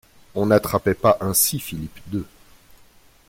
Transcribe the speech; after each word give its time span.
On 0.33 0.47
n'attrapait 0.47 0.95
pas 0.95 1.17
ainsi 1.19 1.59
Philippe 1.59 1.99
deux. 2.07 2.25